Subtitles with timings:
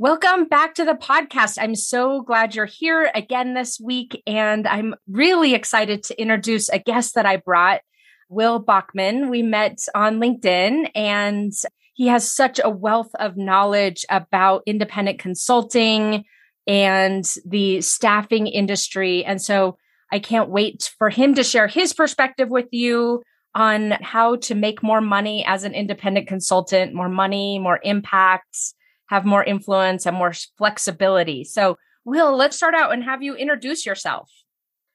[0.00, 1.56] Welcome back to the podcast.
[1.60, 4.20] I'm so glad you're here again this week.
[4.26, 7.80] And I'm really excited to introduce a guest that I brought,
[8.28, 9.30] Will Bachman.
[9.30, 11.52] We met on LinkedIn and
[11.92, 16.24] he has such a wealth of knowledge about independent consulting
[16.66, 19.24] and the staffing industry.
[19.24, 19.78] And so
[20.10, 23.22] I can't wait for him to share his perspective with you
[23.54, 28.74] on how to make more money as an independent consultant, more money, more impacts
[29.08, 31.44] have more influence and more flexibility.
[31.44, 34.30] So, Will, let's start out and have you introduce yourself.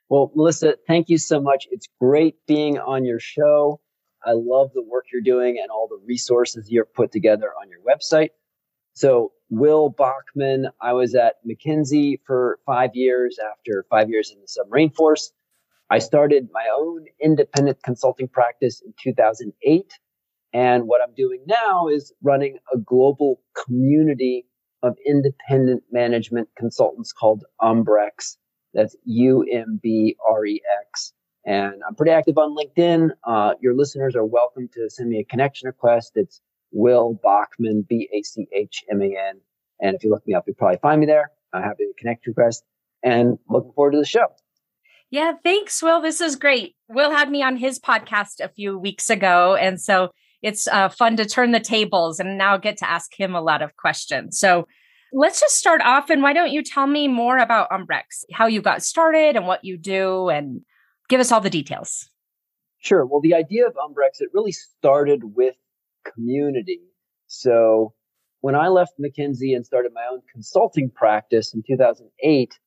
[0.10, 1.68] Well, Melissa, thank you so much.
[1.72, 3.80] It's great being on your show.
[4.26, 7.80] I love the work you're doing and all the resources you've put together on your
[7.82, 8.30] website.
[8.94, 14.48] So, Will Bachman, I was at McKinsey for five years after five years in the
[14.48, 15.32] submarine force.
[15.90, 19.92] I started my own independent consulting practice in 2008
[20.54, 24.46] and what I'm doing now is running a global community
[24.82, 28.38] of independent management consultants called Umbrex.
[28.74, 31.14] That's U M B R E X.
[31.46, 33.10] And I'm pretty active on LinkedIn.
[33.24, 36.12] Uh, your listeners are welcome to send me a connection request.
[36.16, 39.42] It's Will Bachman, B A C H M A N.
[39.82, 41.32] And if you look me up, you'll probably find me there.
[41.54, 42.64] I'm happy to connect request
[43.04, 44.28] and looking forward to the show.
[45.10, 46.02] Yeah, thanks, Will.
[46.02, 46.76] This is great.
[46.88, 49.56] Will had me on his podcast a few weeks ago.
[49.56, 53.36] And so it's uh, fun to turn the tables and now get to ask him
[53.36, 54.40] a lot of questions.
[54.40, 54.68] So
[55.12, 56.10] let's just start off.
[56.10, 59.64] And why don't you tell me more about Umbrex, how you got started and what
[59.64, 60.62] you do, and
[61.10, 62.10] give us all the details.
[62.80, 63.06] Sure.
[63.06, 65.56] Well, the idea of Umbrex, it really started with
[66.14, 66.82] community.
[67.28, 67.94] So
[68.42, 72.58] when I left McKinsey and started my own consulting practice in 2008,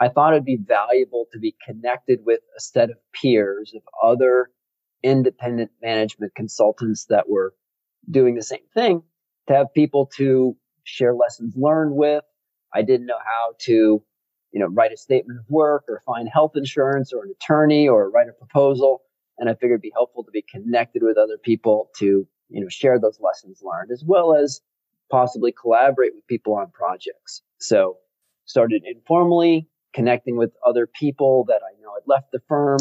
[0.00, 4.50] I thought it'd be valuable to be connected with a set of peers of other
[5.04, 7.54] independent management consultants that were
[8.10, 9.02] doing the same thing
[9.46, 12.24] to have people to share lessons learned with.
[12.72, 14.02] I didn't know how to,
[14.52, 18.10] you know, write a statement of work or find health insurance or an attorney or
[18.10, 19.02] write a proposal.
[19.38, 22.68] And I figured it'd be helpful to be connected with other people to, you know,
[22.68, 24.60] share those lessons learned as well as
[25.10, 27.42] possibly collaborate with people on projects.
[27.58, 27.98] So
[28.46, 32.78] started informally connecting with other people that I know had left the firm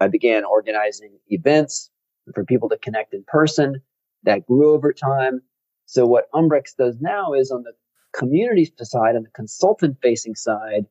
[0.00, 1.90] I began organizing events
[2.34, 3.82] for people to connect in person.
[4.24, 5.42] That grew over time.
[5.86, 7.72] So what Umbrex does now is on the
[8.18, 10.86] community side, on the consultant facing side,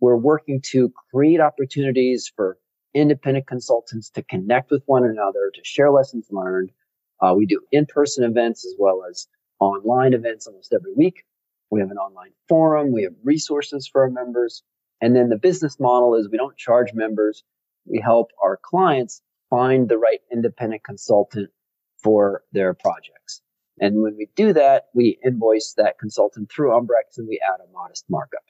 [0.00, 2.56] we're working to create opportunities for
[2.94, 6.70] independent consultants to connect with one another, to share lessons learned.
[7.20, 9.26] Uh, we do in-person events as well as
[9.60, 11.24] online events almost every week.
[11.70, 12.92] We have an online forum.
[12.92, 14.62] We have resources for our members.
[15.00, 17.42] And then the business model is we don't charge members
[17.90, 21.50] we help our clients find the right independent consultant
[22.02, 23.42] for their projects.
[23.80, 27.72] And when we do that, we invoice that consultant through Umbrex and we add a
[27.72, 28.42] modest markup.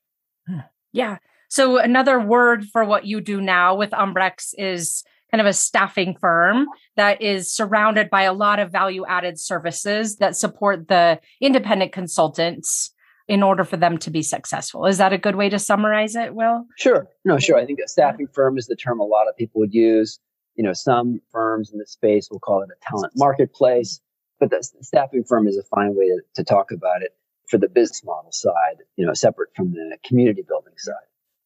[0.46, 0.60] Hmm.
[0.92, 1.18] Yeah.
[1.48, 6.16] So another word for what you do now with Umbrex is kind of a staffing
[6.18, 6.66] firm
[6.96, 12.92] that is surrounded by a lot of value added services that support the independent consultants
[13.28, 14.86] in order for them to be successful.
[14.86, 16.64] Is that a good way to summarize it, Will?
[16.76, 17.06] Sure.
[17.24, 17.58] No, sure.
[17.58, 20.18] I think a staffing firm is the term a lot of people would use.
[20.56, 24.00] You know, some firms in the space will call it a talent marketplace,
[24.40, 27.14] but the staffing firm is a fine way to, to talk about it
[27.48, 30.94] for the business model side, you know, separate from the community building side.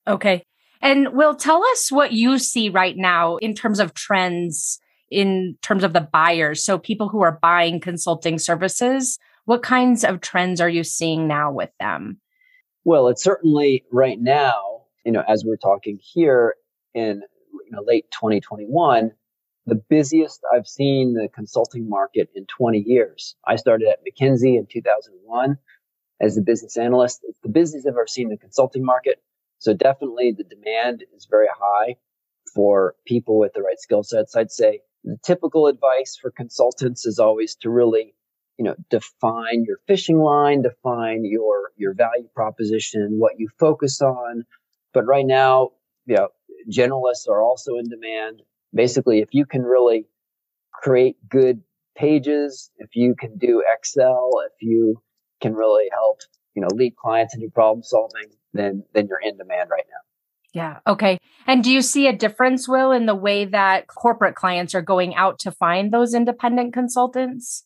[0.06, 0.44] Okay.
[0.81, 4.81] And Will, tell us what you see right now in terms of trends
[5.12, 6.65] in terms of the buyers.
[6.65, 11.53] So people who are buying consulting services, what kinds of trends are you seeing now
[11.53, 12.20] with them?
[12.84, 16.54] Well, it's certainly right now, you know, as we're talking here
[16.94, 17.22] in
[17.53, 19.12] you know, late 2021,
[19.66, 23.36] the busiest I've seen the consulting market in 20 years.
[23.47, 25.56] I started at McKinsey in 2001
[26.21, 27.21] as a business analyst.
[27.24, 29.22] It's the busiest I've ever seen the consulting market.
[29.59, 31.97] So definitely the demand is very high
[32.53, 34.34] for people with the right skill sets.
[34.34, 38.15] I'd say the typical advice for consultants is always to really
[38.62, 44.44] you know, define your fishing line, define your, your value proposition, what you focus on.
[44.94, 45.70] But right now,
[46.06, 46.28] you know,
[46.70, 48.42] generalists are also in demand.
[48.72, 50.06] Basically, if you can really
[50.72, 51.60] create good
[51.98, 55.03] pages, if you can do Excel, if you
[55.41, 56.20] can really help,
[56.54, 60.53] you know, lead clients into problem solving, then, then you're in demand right now.
[60.54, 60.78] Yeah.
[60.86, 61.18] Okay.
[61.48, 65.16] And do you see a difference, Will, in the way that corporate clients are going
[65.16, 67.64] out to find those independent consultants?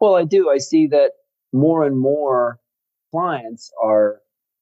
[0.00, 0.50] Well, I do.
[0.50, 1.12] I see that
[1.52, 2.58] more and more
[3.10, 4.20] clients are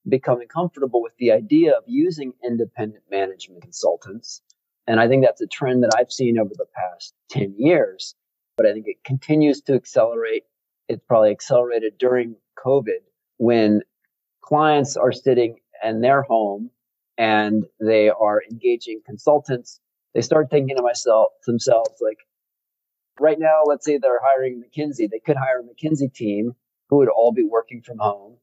[0.08, 4.42] becoming comfortable with the idea of using independent management consultants.
[4.86, 8.14] And I think that's a trend that I've seen over the past 10 years,
[8.56, 10.44] but I think it continues to accelerate.
[10.88, 13.00] It's probably accelerated during COVID
[13.36, 13.82] when
[14.42, 16.70] clients are sitting in their home
[17.18, 19.80] and they are engaging consultants,
[20.14, 22.18] they start thinking to myself themselves like,
[23.20, 26.52] right now, let's say they're hiring McKinsey, they could hire a McKinsey team
[26.88, 28.36] who would all be working from home,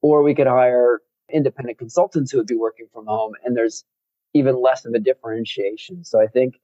[0.00, 1.00] or we could hire
[1.32, 3.84] independent consultants who would be working from home, and there's
[4.34, 6.04] even less of a differentiation.
[6.04, 6.54] So I think,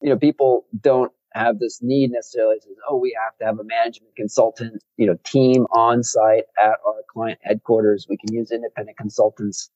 [0.00, 3.64] you know, people don't have this need necessarily says, oh, we have to have a
[3.64, 8.06] management consultant, you know, team on site at our client headquarters.
[8.08, 9.70] We can use independent consultants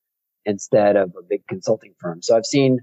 [0.44, 2.22] instead of a big consulting firm.
[2.22, 2.80] So I've seen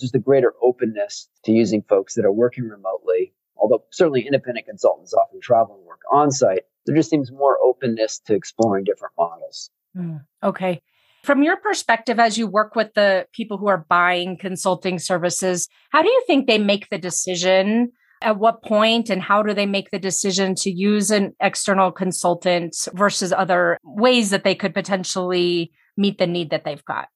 [0.00, 3.32] just a greater openness to using folks that are working remotely.
[3.58, 8.18] Although certainly independent consultants often travel and work on site, there just seems more openness
[8.26, 9.70] to exploring different models.
[9.96, 10.82] Mm, okay.
[11.24, 16.02] From your perspective, as you work with the people who are buying consulting services, how
[16.02, 17.92] do you think they make the decision?
[18.22, 22.76] At what point and how do they make the decision to use an external consultant
[22.94, 27.08] versus other ways that they could potentially meet the need that they've got?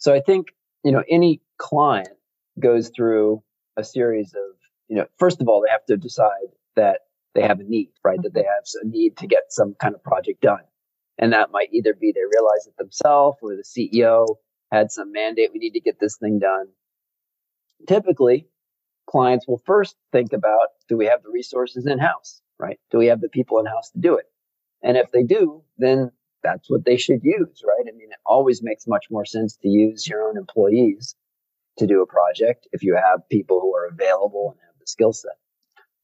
[0.00, 0.48] So I think,
[0.84, 2.10] you know, any client
[2.60, 3.42] goes through
[3.76, 4.56] a series of,
[4.90, 7.02] you know, first of all, they have to decide that
[7.34, 8.18] they have a need, right?
[8.18, 8.22] Mm-hmm.
[8.24, 10.64] That they have a need to get some kind of project done.
[11.16, 14.26] And that might either be they realize it themselves or the CEO
[14.72, 16.66] had some mandate, we need to get this thing done.
[17.86, 18.46] Typically,
[19.08, 22.78] clients will first think about, do we have the resources in house, right?
[22.90, 24.26] Do we have the people in house to do it?
[24.82, 26.10] And if they do, then
[26.42, 27.84] that's what they should use, right?
[27.86, 31.14] I mean, it always makes much more sense to use your own employees
[31.78, 35.38] to do a project if you have people who are available and skill set.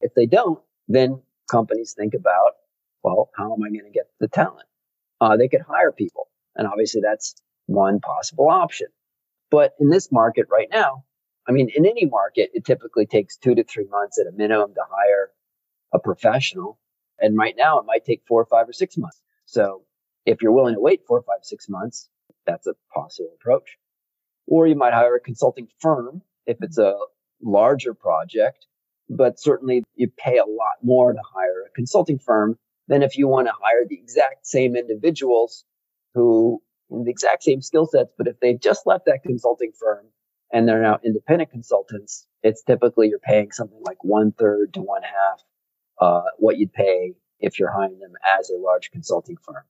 [0.01, 2.53] If they don't, then companies think about,
[3.03, 4.67] well, how am I going to get the talent?
[5.21, 6.27] uh, they could hire people.
[6.55, 7.35] And obviously that's
[7.65, 8.87] one possible option.
[9.49, 11.03] But in this market right now,
[11.47, 14.73] I mean, in any market, it typically takes two to three months at a minimum
[14.73, 15.31] to hire
[15.93, 16.77] a professional.
[17.19, 19.21] And right now it might take four or five or six months.
[19.45, 19.83] So
[20.25, 22.09] if you're willing to wait four or five, six months,
[22.45, 23.77] that's a possible approach.
[24.45, 26.97] Or you might hire a consulting firm if it's a
[27.41, 28.65] larger project,
[29.09, 32.57] but certainly you pay a lot more to hire a consulting firm
[32.87, 35.65] than if you want to hire the exact same individuals
[36.13, 40.05] who in the exact same skill sets, but if they've just left that consulting firm
[40.51, 45.01] and they're now independent consultants, it's typically you're paying something like one third to one
[45.03, 45.43] half
[45.99, 49.63] uh, what you'd pay if you're hiring them as a large consulting firm.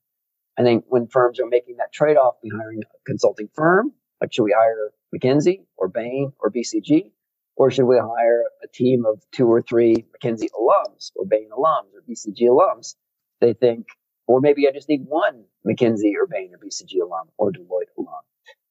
[0.58, 4.34] I think when firms are making that trade off between hiring a consulting firm, like
[4.34, 7.12] should we hire McKinsey or Bain or BCG?
[7.58, 11.90] Or should we hire a team of two or three McKinsey alums or Bain alums
[11.94, 12.96] or BCG alums?
[13.42, 13.88] They think,
[14.28, 18.22] or maybe I just need one McKinsey or Bain or BCG alum or Deloitte alum.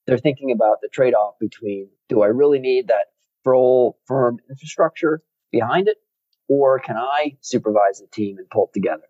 [0.05, 3.07] They're thinking about the trade off between do I really need that
[3.43, 5.97] full firm infrastructure behind it?
[6.47, 9.03] Or can I supervise the team and pull it together?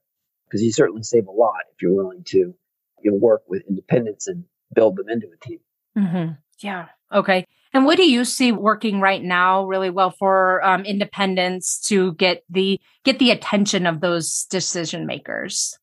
[0.48, 2.56] Because you certainly save a lot if you're willing to
[3.04, 5.60] you know, work with independents and build them into a team.
[5.96, 6.34] Mm-hmm.
[6.60, 6.88] Yeah.
[7.14, 7.46] Okay.
[7.74, 12.44] And what do you see working right now really well for um, independents to get
[12.50, 15.78] the get the attention of those decision makers?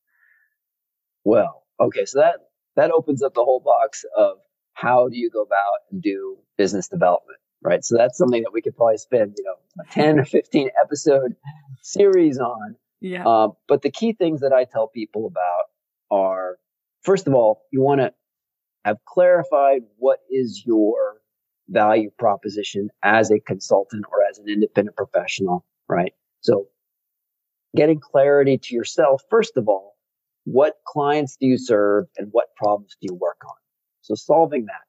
[1.23, 2.35] Well, okay, so that
[2.75, 4.37] that opens up the whole box of
[4.73, 7.83] how do you go about and do business development, right?
[7.83, 11.35] So that's something that we could probably spend, you know, a 10 or 15 episode
[11.81, 12.75] series on.
[13.01, 13.25] Yeah.
[13.25, 15.65] Uh, but the key things that I tell people about
[16.11, 16.57] are,
[17.03, 18.13] first of all, you want to
[18.83, 21.21] have clarified what is your
[21.69, 26.13] value proposition as a consultant or as an independent professional, right?
[26.41, 26.67] So
[27.75, 29.95] getting clarity to yourself, first of all,
[30.45, 33.55] what clients do you serve and what problems do you work on?
[34.01, 34.83] So solving that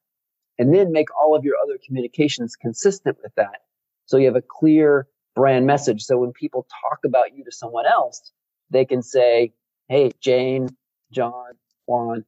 [0.59, 3.61] and then make all of your other communications consistent with that.
[4.05, 6.03] So you have a clear brand message.
[6.03, 8.31] So when people talk about you to someone else,
[8.69, 9.53] they can say,
[9.89, 10.69] Hey, Jane,
[11.11, 11.53] John,
[11.85, 12.25] Juan,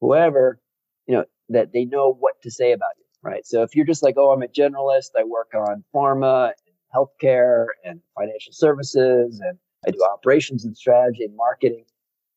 [0.00, 0.60] whoever,
[1.06, 3.46] you know, that they know what to say about you right?
[3.46, 7.66] So if you're just like, oh, I'm a generalist, I work on pharma and healthcare
[7.84, 11.84] and financial services, and I do operations and strategy and marketing,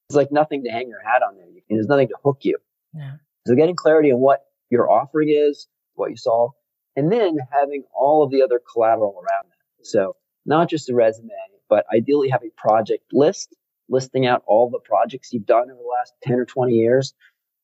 [0.09, 1.45] it's like nothing to hang your hat on there.
[1.69, 2.57] There's nothing to hook you.
[2.95, 3.13] Yeah.
[3.45, 6.51] So getting clarity on what your offering is, what you solve,
[6.95, 9.85] and then having all of the other collateral around that.
[9.85, 10.15] So
[10.45, 11.29] not just a resume,
[11.69, 13.55] but ideally have a project list
[13.89, 17.13] listing out all the projects you've done over the last 10 or 20 years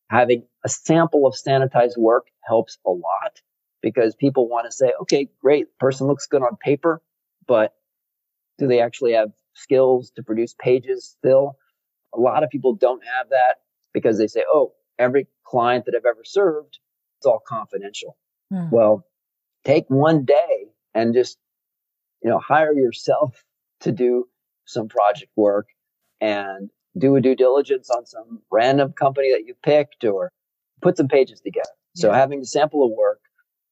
[0.10, 3.42] having a sample of sanitized work helps a lot
[3.82, 7.02] because people want to say, okay, great, person looks good on paper,
[7.48, 7.74] but
[8.58, 11.58] do they actually have skills to produce pages still?
[12.14, 13.58] A lot of people don't have that
[13.94, 16.80] because they say, oh, every client that I've ever served,
[17.20, 18.18] it's all confidential.
[18.52, 18.70] Hmm.
[18.72, 19.06] Well,
[19.64, 21.38] take one day and just,
[22.24, 23.44] you know, hire yourself
[23.82, 24.28] to do
[24.66, 25.68] some project work
[26.22, 30.32] and do a due diligence on some random company that you picked or
[30.82, 31.70] put some pages together.
[31.96, 32.18] So yeah.
[32.18, 33.20] having a sample of work,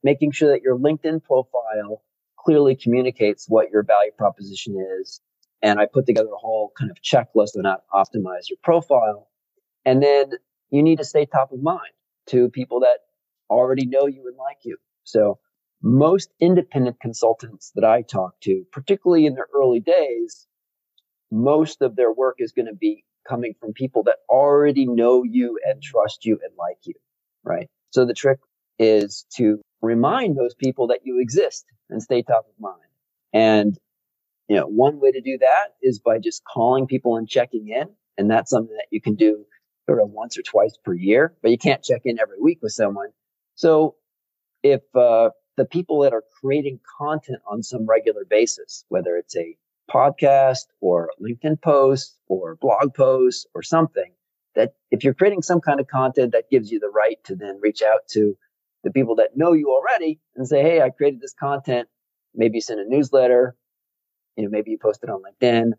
[0.04, 2.04] making sure that your LinkedIn profile
[2.38, 5.22] clearly communicates what your value proposition is.
[5.62, 9.30] And I put together a whole kind of checklist on how to optimize your profile.
[9.86, 10.32] And then
[10.72, 11.94] you need to stay top of mind
[12.28, 13.00] to people that
[13.50, 14.78] already know you and like you.
[15.04, 15.40] So
[15.82, 20.48] most independent consultants that I talk to, particularly in their early days,
[21.32, 25.60] most of their work is going to be coming from people that already know you
[25.66, 26.94] and trust you and like you,
[27.44, 27.70] right?
[27.92, 28.40] So the trick
[28.80, 32.82] is to remind those people that you exist and stay top of mind.
[33.34, 33.78] And,
[34.48, 37.90] you know, one way to do that is by just calling people and checking in.
[38.18, 39.46] And that's something that you can do
[39.88, 42.72] sort of once or twice per year, but you can't check in every week with
[42.72, 43.10] someone.
[43.56, 43.96] So
[44.64, 49.56] if, uh, the people that are creating content on some regular basis, whether it's a
[49.94, 54.12] podcast or LinkedIn post or blog post or something
[54.56, 57.60] that if you're creating some kind of content that gives you the right to then
[57.62, 58.36] reach out to
[58.84, 61.88] the people that know you already and say, Hey, I created this content.
[62.36, 63.56] Maybe you send a newsletter.
[64.36, 65.72] You know, maybe you post it on LinkedIn,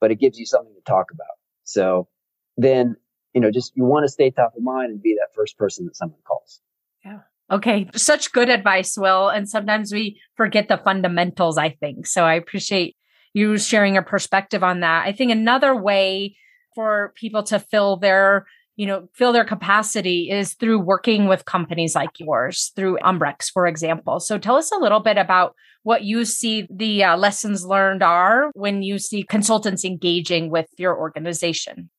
[0.00, 1.38] but it gives you something to talk about.
[1.64, 2.08] So
[2.56, 2.96] then,
[3.34, 5.86] you know, just you want to stay top of mind and be that first person
[5.86, 6.60] that someone calls.
[7.04, 7.20] Yeah.
[7.50, 7.88] Okay.
[7.94, 9.28] Such good advice, Will.
[9.28, 12.06] And sometimes we forget the fundamentals, I think.
[12.06, 12.96] So I appreciate
[13.32, 15.06] you sharing a perspective on that.
[15.06, 16.36] I think another way
[16.74, 18.46] for people to fill their
[18.76, 23.66] you know fill their capacity is through working with companies like yours through umbrex for
[23.66, 24.20] example.
[24.20, 28.50] So tell us a little bit about what you see the uh, lessons learned are
[28.54, 31.90] when you see consultants engaging with your organization.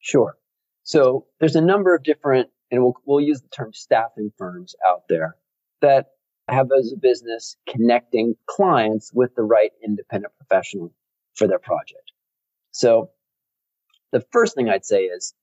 [0.00, 0.36] Sure.
[0.82, 5.02] So there's a number of different and we'll, we'll use the term staffing firms out
[5.08, 5.36] there
[5.80, 6.06] that
[6.52, 10.92] have as a business connecting clients with the right independent professional
[11.34, 12.12] for their project.
[12.72, 13.10] So
[14.12, 15.34] the first thing I'd say is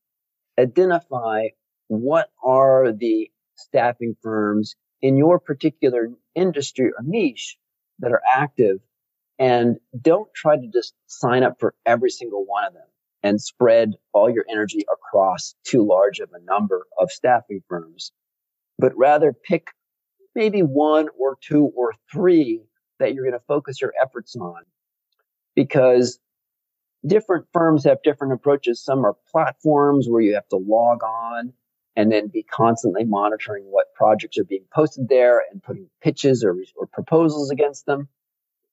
[0.60, 1.48] identify
[1.88, 7.58] what are the staffing firms in your particular industry or niche
[8.00, 8.78] that are active
[9.40, 12.88] and don't try to just sign up for every single one of them
[13.24, 18.12] and spread all your energy across too large of a number of staffing firms,
[18.80, 19.70] but rather pick
[20.38, 22.62] maybe one or two or three
[23.00, 24.62] that you're going to focus your efforts on
[25.56, 26.20] because
[27.06, 28.80] different firms have different approaches.
[28.80, 31.54] Some are platforms where you have to log on
[31.96, 36.56] and then be constantly monitoring what projects are being posted there and putting pitches or,
[36.76, 38.08] or proposals against them.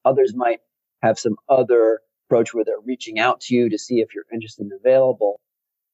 [0.05, 0.61] Others might
[1.03, 4.65] have some other approach where they're reaching out to you to see if you're interested
[4.65, 5.41] and available.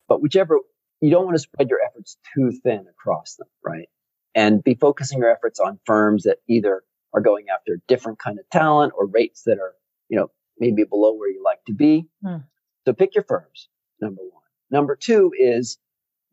[0.08, 0.58] But whichever,
[1.00, 3.88] you don't want to spread your efforts too thin across them, right?
[4.34, 6.82] And be focusing your efforts on firms that either
[7.12, 9.74] are going after a different kind of talent or rates that are,
[10.08, 12.06] you know, maybe below where you like to be.
[12.24, 12.44] Mm.
[12.86, 13.68] So pick your firms,
[14.00, 14.42] number one.
[14.70, 15.78] Number two is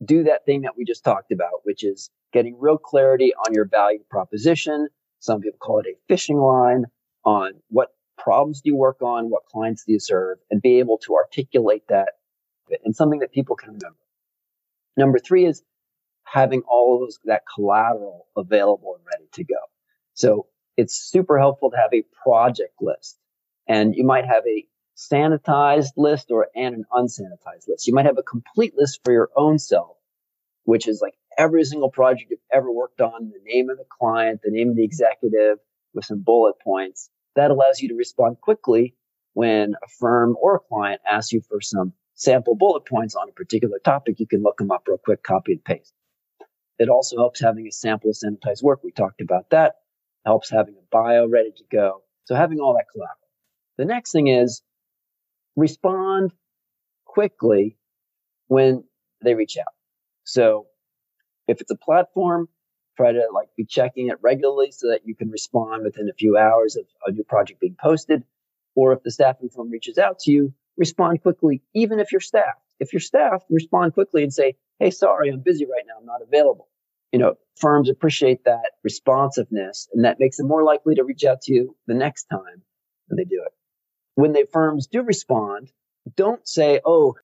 [0.04, 3.66] do that thing that we just talked about, which is getting real clarity on your
[3.66, 4.88] value proposition.
[5.20, 6.86] Some people call it a fishing line
[7.26, 11.00] on what problems do you work on, what clients do you serve, and be able
[11.00, 12.10] to articulate that
[12.84, 13.98] and something that people can remember.
[14.98, 15.64] Number three is
[16.32, 19.60] having all of those, that collateral available and ready to go.
[20.14, 23.18] So it's super helpful to have a project list
[23.68, 24.66] and you might have a
[24.96, 27.88] sanitized list or and an unsanitized list.
[27.88, 29.96] You might have a complete list for your own self,
[30.64, 34.42] which is like every single project you've ever worked on, the name of the client,
[34.44, 35.60] the name of the executive
[35.94, 37.10] with some bullet points.
[37.36, 38.96] That allows you to respond quickly
[39.34, 43.34] when a firm or a client asks you for some sample bullet points on a
[43.34, 44.20] particular topic.
[44.20, 45.94] You can look them up real quick, copy and paste.
[46.80, 48.84] It also helps having a sample of sanitized work.
[48.84, 49.76] We talked about that.
[50.26, 52.04] Helps having a bio ready to go.
[52.26, 53.18] So having all that collateral.
[53.78, 54.62] The next thing is
[55.56, 56.34] respond
[57.06, 57.78] quickly
[58.48, 58.84] when
[59.24, 59.74] they reach out.
[60.24, 60.68] So
[61.48, 62.50] if it's a platform,
[62.98, 66.38] try to like be checking it regularly so that you can respond within a few
[66.38, 68.24] hours of a new project being posted.
[68.76, 72.62] Or if the staffing firm reaches out to you, respond quickly, even if you're staffed.
[72.80, 75.96] If you're staffed, respond quickly and say, Hey, sorry, I'm busy right now.
[76.00, 76.68] I'm not available.
[77.12, 81.42] You know, firms appreciate that responsiveness and that makes them more likely to reach out
[81.44, 82.62] to you the next time
[83.08, 83.54] when they do it.
[84.16, 85.72] When the firms do respond,
[86.16, 87.16] don't say, Oh,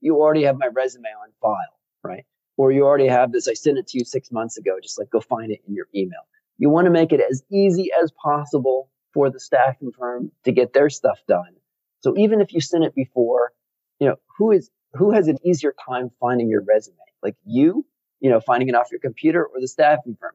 [0.00, 2.24] you already have my resume on file, right?
[2.56, 3.48] Or you already have this.
[3.48, 4.78] I sent it to you six months ago.
[4.82, 6.20] Just like go find it in your email.
[6.58, 10.72] You want to make it as easy as possible for the staffing firm to get
[10.72, 11.54] their stuff done.
[12.00, 13.52] So even if you sent it before,
[13.98, 16.96] you know, who is who has an easier time finding your resume?
[17.22, 17.86] Like you,
[18.20, 20.32] you know, finding it off your computer or the staffing firm?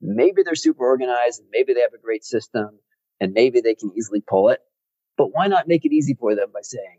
[0.00, 2.78] Maybe they're super organized and maybe they have a great system
[3.20, 4.60] and maybe they can easily pull it.
[5.16, 6.98] But why not make it easy for them by saying,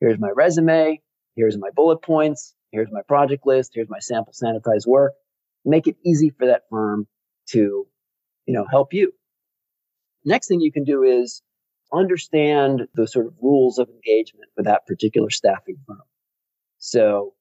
[0.00, 1.00] here's my resume.
[1.34, 5.12] here's my bullet points, here's my project list, here's my sample sanitized work.
[5.64, 7.06] Make it easy for that firm
[7.50, 7.86] to,
[8.46, 9.12] you know, help you.
[10.24, 11.42] Next thing you can do is
[11.92, 16.02] understand the sort of rules of engagement for that particular staffing firm.
[16.78, 17.34] So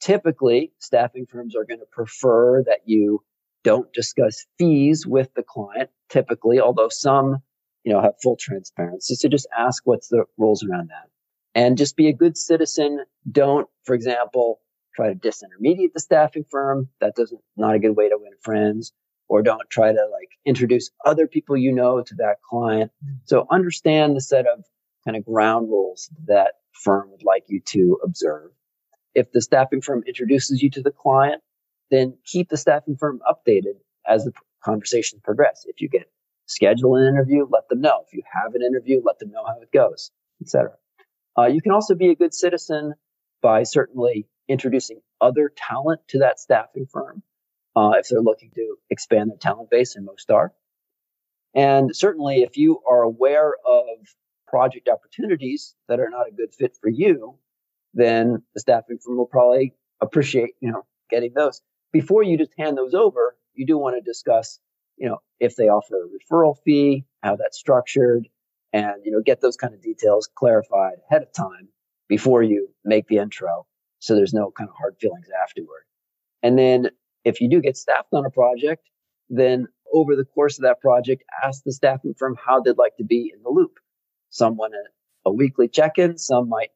[0.00, 3.22] typically staffing firms are going to prefer that you
[3.64, 7.38] don't discuss fees with the client typically, although some,
[7.84, 9.14] you know, have full transparency.
[9.14, 11.08] So just ask what's the rules around that
[11.54, 13.04] and just be a good citizen.
[13.30, 14.60] Don't, for example,
[14.94, 16.88] try to disintermediate the staffing firm.
[17.00, 18.92] That doesn't, not a good way to win friends
[19.28, 22.90] or don't try to like introduce other people you know to that client.
[23.04, 23.20] Mm.
[23.24, 24.64] So understand the set of
[25.04, 28.50] kind of ground rules that firm would like you to observe.
[29.14, 31.42] If the staffing firm introduces you to the client,
[31.90, 33.78] then keep the staffing firm updated
[34.08, 34.32] as the
[34.64, 35.64] conversations progress.
[35.68, 36.10] If you get
[36.46, 38.04] schedule an interview, let them know.
[38.06, 40.72] If you have an interview, let them know how it goes, etc.
[41.38, 42.94] Uh, you can also be a good citizen
[43.42, 47.22] by certainly introducing other talent to that staffing firm
[47.76, 50.52] uh, if they're looking to expand their talent base, and most are.
[51.54, 53.98] And certainly, if you are aware of
[54.52, 57.38] project opportunities that are not a good fit for you,
[57.94, 61.62] then the staffing firm will probably appreciate, you know, getting those.
[61.90, 64.58] Before you just hand those over, you do want to discuss,
[64.98, 68.28] you know, if they offer a referral fee, how that's structured,
[68.74, 71.68] and, you know, get those kind of details clarified ahead of time
[72.08, 73.66] before you make the intro.
[74.00, 75.84] So there's no kind of hard feelings afterward.
[76.42, 76.90] And then
[77.24, 78.88] if you do get staffed on a project,
[79.30, 83.04] then over the course of that project, ask the staffing firm how they'd like to
[83.04, 83.78] be in the loop.
[84.32, 86.16] Some want a, a weekly check-in.
[86.16, 86.70] Some might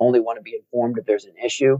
[0.00, 1.78] only want to be informed if there's an issue,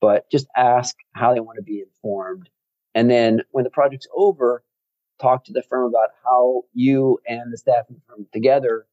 [0.00, 2.48] but just ask how they want to be informed.
[2.94, 4.62] And then when the project's over,
[5.20, 8.86] talk to the firm about how you and the staffing firm together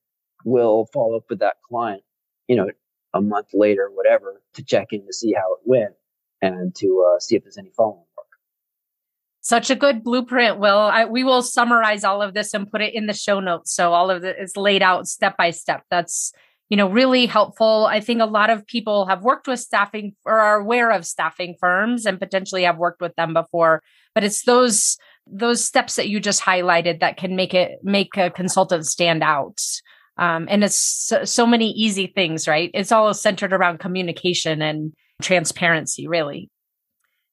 [0.45, 2.03] will follow up with that client,
[2.47, 2.69] you know,
[3.13, 5.93] a month later, whatever, to check in to see how it went
[6.41, 8.25] and to uh, see if there's any follow up.
[9.45, 10.89] Such a good blueprint, Will.
[11.11, 13.73] We will summarize all of this and put it in the show notes.
[13.73, 15.83] So all of it is laid out step by step.
[15.91, 16.31] That's,
[16.69, 17.85] you know, really helpful.
[17.85, 21.55] I think a lot of people have worked with staffing or are aware of staffing
[21.59, 23.83] firms and potentially have worked with them before,
[24.15, 28.29] but it's those those steps that you just highlighted that can make it make a
[28.29, 29.59] consultant stand out.
[30.17, 32.71] Um, and it's so, so many easy things, right?
[32.73, 36.49] It's all centered around communication and transparency, really.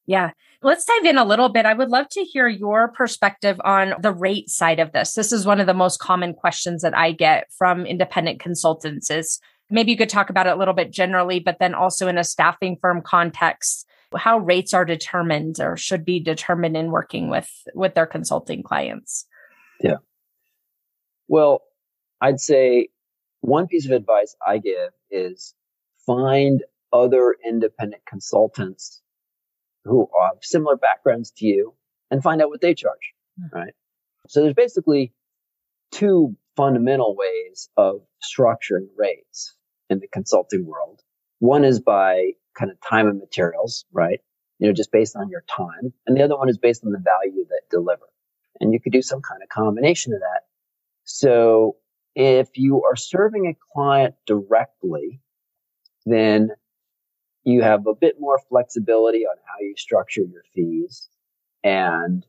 [0.05, 0.31] Yeah.
[0.63, 1.65] Let's dive in a little bit.
[1.65, 5.15] I would love to hear your perspective on the rate side of this.
[5.15, 9.39] This is one of the most common questions that I get from independent consultants is
[9.71, 12.23] maybe you could talk about it a little bit generally, but then also in a
[12.23, 17.95] staffing firm context, how rates are determined or should be determined in working with with
[17.95, 19.25] their consulting clients.
[19.79, 19.97] Yeah.
[21.27, 21.63] Well,
[22.19, 22.89] I'd say
[23.39, 25.55] one piece of advice I give is
[26.05, 29.00] find other independent consultants
[29.85, 31.73] who have similar backgrounds to you
[32.09, 33.55] and find out what they charge, mm-hmm.
[33.55, 33.73] right?
[34.27, 35.13] So there's basically
[35.91, 39.55] two fundamental ways of structuring rates
[39.89, 41.01] in the consulting world.
[41.39, 44.19] One is by kind of time and materials, right?
[44.59, 45.93] You know, just based on your time.
[46.05, 48.07] And the other one is based on the value that deliver.
[48.59, 50.41] And you could do some kind of combination of that.
[51.03, 51.77] So
[52.15, 55.21] if you are serving a client directly,
[56.05, 56.51] then
[57.43, 61.09] you have a bit more flexibility on how you structure your fees.
[61.63, 62.25] And,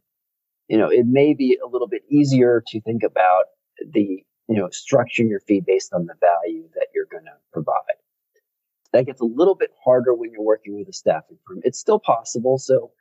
[0.68, 3.44] you know, it may be a little bit easier to think about
[3.92, 7.75] the, you know, structuring your fee based on the value that you're going to provide.
[8.92, 11.61] That gets a little bit harder when you're working with a staffing firm.
[11.64, 12.59] It's still possible.
[12.59, 12.92] So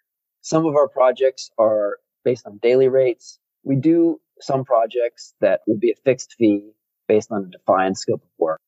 [0.41, 3.39] some of our projects are based on daily rates.
[3.63, 6.71] We do some projects that will be a fixed fee
[7.07, 8.59] based on a defined scope of work.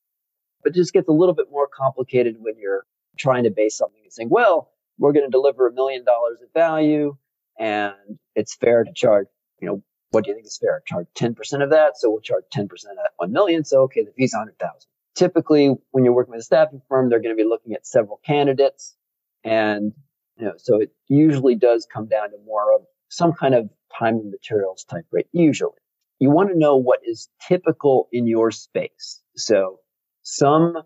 [0.63, 2.85] But it just gets a little bit more complicated when you're
[3.17, 6.49] trying to base something and saying, well, we're going to deliver a million dollars of
[6.53, 7.15] value
[7.59, 7.93] and
[8.35, 9.27] it's fair to charge,
[9.61, 10.83] you know, what do you think is fair?
[10.85, 11.97] Charge 10% of that.
[11.97, 13.63] So we'll charge 10% of that 1 million.
[13.63, 14.71] So, okay, the fee's 100,000.
[15.15, 18.19] Typically, when you're working with a staffing firm, they're going to be looking at several
[18.25, 18.95] candidates.
[19.43, 19.91] And,
[20.37, 24.15] you know, so it usually does come down to more of some kind of time
[24.15, 25.73] and materials type rate, usually.
[26.19, 29.21] You want to know what is typical in your space.
[29.35, 29.79] So
[30.21, 30.77] some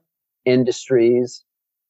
[0.45, 1.43] industries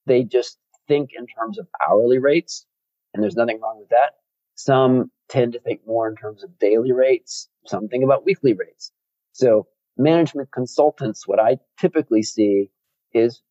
[0.07, 2.65] they just think in terms of hourly rates,
[3.13, 4.15] and there's nothing wrong with that.
[4.55, 7.49] Some tend to think more in terms of daily rates.
[7.65, 8.91] Some think about weekly rates.
[9.33, 9.67] So
[9.97, 12.71] management consultants, what I typically see
[13.13, 13.41] is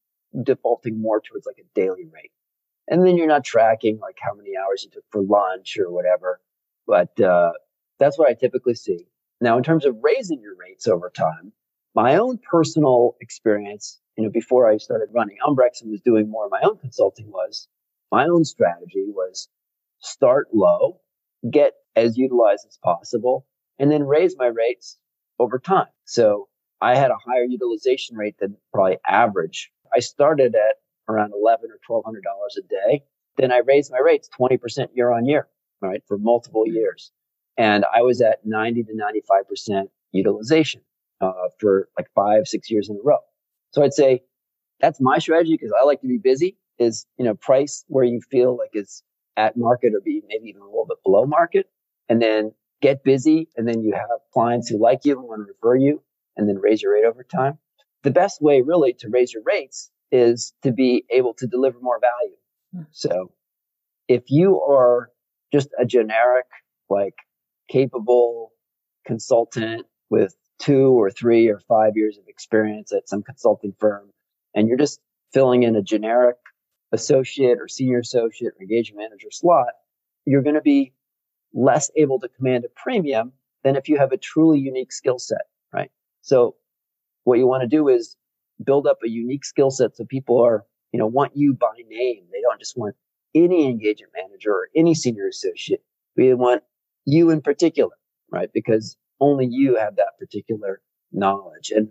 [0.43, 2.33] defaulting more towards like a daily rate.
[2.89, 6.41] And then you're not tracking like how many hours you took for lunch or whatever.
[6.87, 7.53] But, uh,
[7.99, 9.07] that's what I typically see.
[9.41, 11.53] Now, in terms of raising your rates over time,
[11.95, 16.47] my own personal experience you know, before I started running Umbrex and was doing more
[16.47, 17.69] of my own consulting was
[18.11, 19.49] my own strategy was
[20.01, 21.01] start low,
[21.51, 23.47] get as utilized as possible,
[23.79, 24.99] and then raise my rates
[25.39, 25.89] over time.
[26.05, 26.49] So
[26.81, 29.71] I had a higher utilization rate than probably average.
[29.95, 30.77] I started at
[31.09, 33.05] around eleven or twelve hundred dollars a day.
[33.37, 35.49] Then I raised my rates twenty percent year on year,
[35.81, 37.13] right, for multiple years,
[37.57, 40.81] and I was at ninety to ninety five percent utilization
[41.21, 43.19] uh, for like five, six years in a row.
[43.77, 44.23] So I'd say
[44.81, 46.57] that's my strategy because I like to be busy.
[46.79, 49.03] Is you know price where you feel like it's
[49.37, 51.69] at market or be maybe even a little bit below market,
[52.09, 55.53] and then get busy, and then you have clients who like you and want to
[55.53, 56.03] refer you,
[56.39, 57.59] and then raise your rate over time.
[58.03, 62.01] The best way really to raise your rates is to be able to deliver more
[62.01, 62.37] value.
[62.75, 62.91] Hmm.
[62.93, 63.33] So
[64.09, 65.11] if you are
[65.53, 66.47] just a generic,
[66.89, 67.17] like
[67.69, 68.53] capable
[69.05, 74.11] consultant with two or three or five years of experience at some consulting firm,
[74.55, 75.01] and you're just
[75.33, 76.37] filling in a generic
[76.93, 79.69] associate or senior associate or engagement manager slot,
[80.25, 80.93] you're going to be
[81.53, 83.33] less able to command a premium
[83.65, 85.91] than if you have a truly unique skill set, right?
[86.23, 86.57] So
[87.25, 88.17] what you want to do is
[88.65, 92.25] build up a unique skill set so people are, you know, want you by name.
[92.33, 92.95] They don't just want
[93.35, 95.83] any engagement manager or any senior associate.
[96.17, 96.63] We want
[97.05, 97.95] you in particular,
[98.31, 98.49] right?
[98.53, 100.81] Because only you have that particular
[101.13, 101.71] knowledge.
[101.75, 101.89] And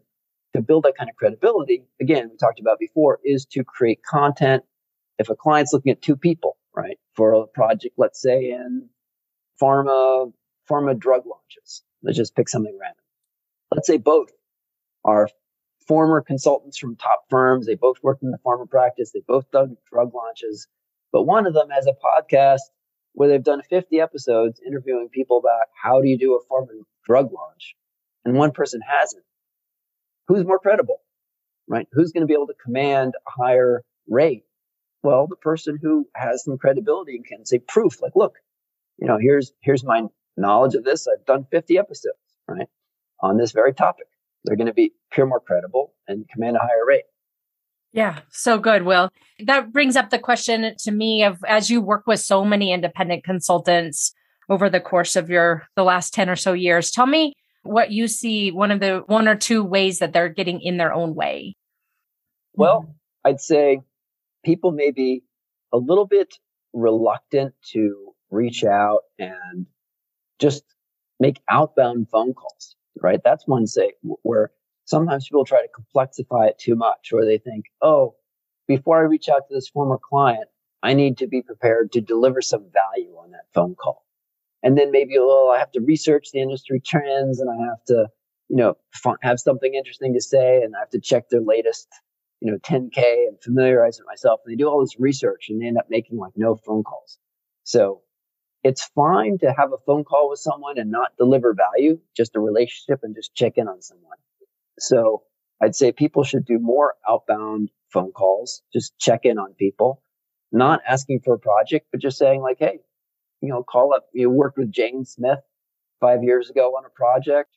[0.54, 4.64] to build that kind of credibility, again, we talked about before, is to create content.
[5.18, 8.90] If a client's looking at two people, right, for a project, let's say in
[9.62, 10.32] pharma,
[10.70, 13.04] pharma drug launches, let's just pick something random.
[13.72, 14.30] Let's say both
[15.04, 15.30] are
[15.88, 17.66] former consultants from top firms.
[17.66, 19.12] They both worked in the pharma practice.
[19.12, 20.68] They both done drug launches,
[21.12, 22.62] but one of them has a podcast
[23.16, 26.68] where they've done 50 episodes interviewing people about how do you do a pharma
[27.06, 27.76] drug launch,
[28.24, 29.24] and one person hasn't.
[30.28, 31.02] Who's more credible,
[31.68, 31.88] right?
[31.94, 34.44] Who's going to be able to command a higher rate?
[35.02, 38.36] Well, the person who has some credibility and can say proof, like, look,
[38.98, 40.04] you know, here's here's my
[40.36, 41.08] knowledge of this.
[41.08, 42.68] I've done 50 episodes, right,
[43.22, 44.08] on this very topic.
[44.44, 47.06] They're going to be appear more credible and command a higher rate.
[47.96, 49.10] Yeah, so good, Will.
[49.46, 53.24] That brings up the question to me of as you work with so many independent
[53.24, 54.14] consultants
[54.50, 58.08] over the course of your the last 10 or so years, tell me what you
[58.08, 61.56] see one of the one or two ways that they're getting in their own way.
[62.54, 62.94] Well.
[63.26, 63.82] I'd say
[64.44, 65.24] people may be
[65.74, 66.36] a little bit
[66.74, 69.66] reluctant to reach out and
[70.38, 70.64] just
[71.20, 73.20] make outbound phone calls, right?
[73.24, 74.52] That's one say where
[74.86, 78.16] sometimes people try to complexify it too much, or they think, oh,
[78.68, 80.48] before I reach out to this former client,
[80.82, 84.06] I need to be prepared to deliver some value on that phone call.
[84.64, 88.08] And then maybe, oh, I have to research the industry trends and I have to,
[88.50, 88.78] you know,
[89.22, 91.88] have something interesting to say and I have to check their latest,
[92.40, 94.42] you know, 10K and familiarize with myself.
[94.46, 97.20] And they do all this research and they end up making like no phone calls.
[97.64, 98.02] So
[98.64, 102.40] it's fine to have a phone call with someone and not deliver value, just a
[102.40, 104.18] relationship and just check in on someone.
[104.80, 105.24] So
[105.62, 110.02] I'd say people should do more outbound phone calls, just check in on people,
[110.52, 112.80] not asking for a project, but just saying like, Hey,
[113.42, 115.40] you know, call up, you worked with Jane Smith
[116.00, 117.52] five years ago on a project.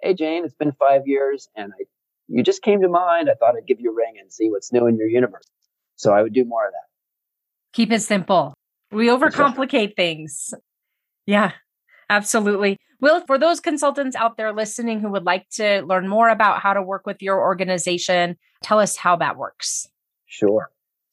[0.00, 1.84] Hey, Jane, it's been five years and I,
[2.28, 3.28] you just came to mind.
[3.28, 5.44] I thought I'd give you a ring and see what's new in your universe.
[5.96, 6.88] So I would do more of that.
[7.74, 8.54] Keep it simple.
[8.90, 10.54] We overcomplicate things.
[11.26, 11.52] Yeah,
[12.14, 12.78] absolutely.
[13.00, 16.72] Will, for those consultants out there listening who would like to learn more about how
[16.72, 19.86] to work with your organization, tell us how that works.
[20.26, 20.70] Sure.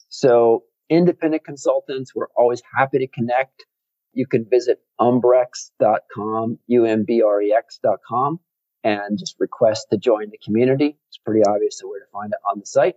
[0.09, 3.65] So, independent consultants, we're always happy to connect.
[4.13, 8.39] You can visit umbrex.com, U-M-B-R-E-X.com,
[8.83, 10.97] and just request to join the community.
[11.07, 12.95] It's pretty obvious where to find it on the site.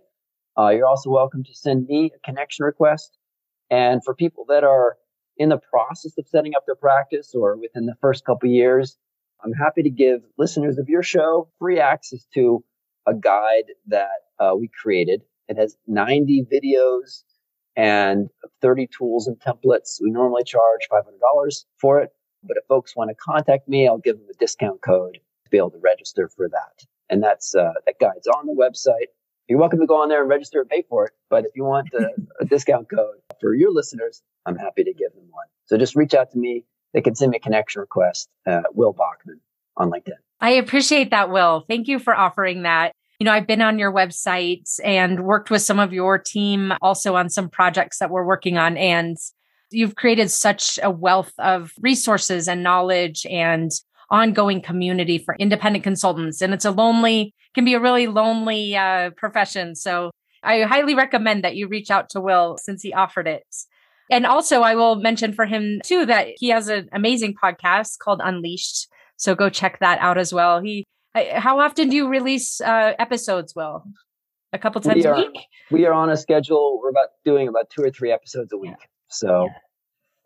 [0.57, 3.17] Uh, you're also welcome to send me a connection request.
[3.69, 4.97] And for people that are
[5.37, 8.97] in the process of setting up their practice or within the first couple years,
[9.43, 12.63] I'm happy to give listeners of your show free access to
[13.05, 14.07] a guide that
[14.39, 15.21] uh, we created.
[15.47, 17.23] It has 90 videos
[17.75, 18.29] and
[18.61, 20.01] 30 tools and templates.
[20.01, 22.11] We normally charge $500 for it,
[22.43, 25.57] but if folks want to contact me, I'll give them a discount code to be
[25.57, 26.85] able to register for that.
[27.09, 29.09] And that's uh, that guide's on the website.
[29.47, 31.13] You're welcome to go on there and register and pay for it.
[31.29, 35.13] But if you want a, a discount code for your listeners, I'm happy to give
[35.13, 35.45] them one.
[35.65, 36.65] So just reach out to me.
[36.93, 39.39] They can send me a connection request, uh, Will Bachman
[39.77, 40.13] on LinkedIn.
[40.41, 41.63] I appreciate that, Will.
[41.67, 42.93] Thank you for offering that.
[43.19, 47.15] You know, I've been on your website and worked with some of your team also
[47.15, 48.77] on some projects that we're working on.
[48.77, 49.15] And
[49.71, 53.71] you've created such a wealth of resources and knowledge and
[54.09, 56.41] ongoing community for independent consultants.
[56.41, 59.75] And it's a lonely, can be a really lonely uh, profession.
[59.75, 60.11] So
[60.43, 63.43] I highly recommend that you reach out to Will since he offered it.
[64.11, 68.21] And also, I will mention for him too that he has an amazing podcast called
[68.23, 68.87] Unleashed.
[69.17, 70.61] So go check that out as well.
[70.61, 73.83] He, how often do you release uh, episodes, Will?
[74.53, 75.47] A couple times are, a week?
[75.71, 76.79] We are on a schedule.
[76.81, 78.75] We're about doing about two or three episodes a week.
[78.77, 78.85] Yeah.
[79.09, 79.53] So yeah.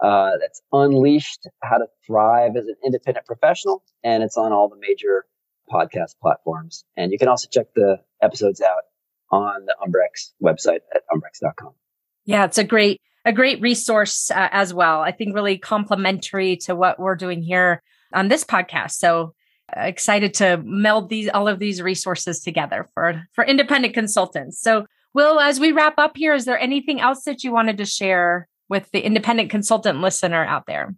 [0.02, 3.84] Uh, that's Unleashed How to Thrive as an Independent Professional.
[4.04, 5.26] And it's on all the major
[5.72, 6.84] podcast platforms.
[6.98, 8.84] And you can also check the episodes out
[9.32, 11.74] on the Umbrex website at umbrex.com.
[12.26, 15.02] Yeah, it's a great a great resource uh, as well.
[15.02, 17.84] I think really complementary to what we're doing here
[18.14, 18.92] on this podcast.
[18.92, 19.34] So
[19.76, 24.62] uh, excited to meld these all of these resources together for for independent consultants.
[24.62, 27.86] So Will, as we wrap up here, is there anything else that you wanted to
[27.86, 30.95] share with the independent consultant listener out there?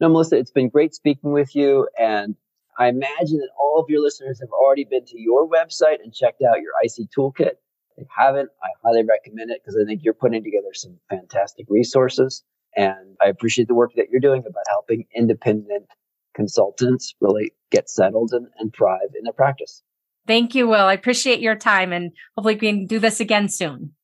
[0.00, 1.88] No, Melissa, it's been great speaking with you.
[1.98, 2.36] And
[2.78, 6.42] I imagine that all of your listeners have already been to your website and checked
[6.42, 7.54] out your IC toolkit.
[7.96, 11.66] If they haven't, I highly recommend it because I think you're putting together some fantastic
[11.68, 12.44] resources.
[12.76, 15.86] And I appreciate the work that you're doing about helping independent
[16.34, 19.82] consultants really get settled and, and thrive in their practice.
[20.28, 20.84] Thank you, Will.
[20.84, 23.94] I appreciate your time and hopefully we can do this again soon.